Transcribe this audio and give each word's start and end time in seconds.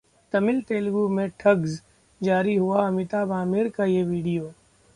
तमिल-तेलुगू 0.33 1.07
में 1.09 1.29
ठग्स..., 1.39 1.75
जारी 2.21 2.55
हुआ 2.55 2.87
अमिताभ-आमिर 2.87 3.69
का 3.69 3.85
ये 3.85 4.03
वीडियो 4.03 4.51